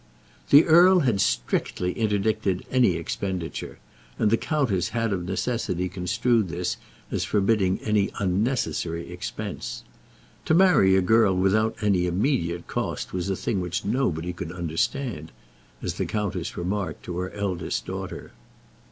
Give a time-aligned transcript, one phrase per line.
[0.49, 3.77] The earl had strictly interdicted any expenditure,
[4.17, 6.77] and the countess had of necessity construed this
[7.11, 9.83] as forbidding any unnecessary expense.
[10.45, 15.31] "To marry a girl without any immediate cost was a thing which nobody could understand,"
[15.83, 18.31] as the countess remarked to her eldest daughter.